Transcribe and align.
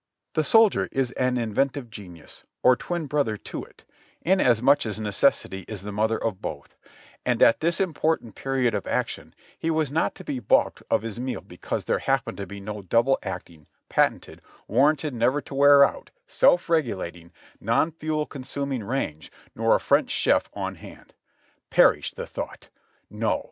The 0.33 0.43
soldier 0.43 0.89
is 0.91 1.11
an 1.11 1.37
inventive 1.37 1.91
genius, 1.91 2.43
or 2.63 2.75
twin 2.75 3.05
brother 3.05 3.37
to 3.37 3.63
it, 3.63 3.83
inas 4.25 4.25
284 4.25 4.25
JOHNNY 4.25 4.31
RKB 4.31 4.31
AND 4.31 4.37
BILLY 4.41 4.45
YANK 4.47 4.63
much 4.63 4.85
as 4.87 4.99
Necessity 4.99 5.65
is 5.67 5.81
the 5.83 5.91
mother 5.91 6.17
of 6.17 6.41
both; 6.41 6.75
and 7.23 7.43
at 7.43 7.59
this 7.59 7.79
important 7.79 8.33
period 8.33 8.73
of 8.73 8.87
action 8.87 9.35
he 9.59 9.69
was 9.69 9.91
not 9.91 10.15
to 10.15 10.23
be 10.23 10.39
balked 10.39 10.81
of 10.89 11.03
his 11.03 11.19
meal 11.19 11.41
because 11.41 11.85
there 11.85 11.99
happened 11.99 12.37
to 12.37 12.47
be 12.47 12.59
no 12.59 12.81
double 12.81 13.19
acting, 13.21 13.67
patented, 13.89 14.41
warranted 14.67 15.13
never 15.13 15.39
to 15.39 15.53
wear 15.53 15.85
out, 15.85 16.09
self 16.25 16.67
regulating, 16.67 17.31
non 17.59 17.91
fuel 17.91 18.25
consuming 18.25 18.83
range 18.83 19.31
nor 19.53 19.75
a 19.75 19.79
French 19.79 20.09
chef 20.09 20.49
on 20.55 20.73
hand. 20.77 21.13
Perish 21.69 22.09
the 22.15 22.25
thought! 22.25 22.69
No. 23.11 23.39